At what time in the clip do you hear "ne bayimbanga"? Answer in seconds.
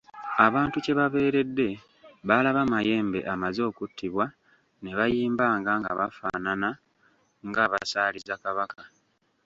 4.81-5.71